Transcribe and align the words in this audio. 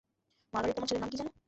Margaret, 0.53 0.75
তোমার 0.75 0.89
ছেলের 0.89 1.01
নাম 1.01 1.09
কী 1.11 1.17
যেন? 1.17 1.27